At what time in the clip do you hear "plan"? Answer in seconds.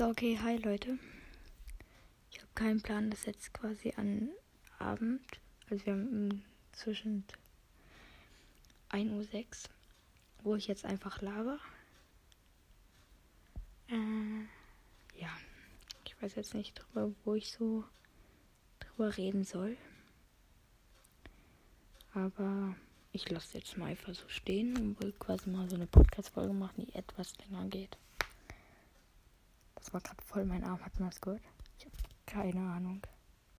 2.80-3.10